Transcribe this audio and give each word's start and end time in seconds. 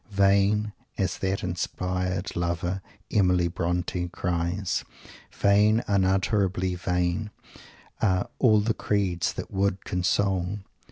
"Vain," 0.09 0.73
as 0.97 1.19
that 1.19 1.43
inspired 1.43 2.35
Lover, 2.35 2.81
Emily 3.11 3.47
Bronte, 3.47 4.07
cries, 4.07 4.83
"vain, 5.31 5.83
unutterably 5.87 6.73
vain, 6.73 7.29
are 8.01 8.27
'all 8.39 8.61
the 8.61 8.73
creeds' 8.73 9.31
that 9.33 9.51
would 9.51 9.85
console!" 9.85 10.61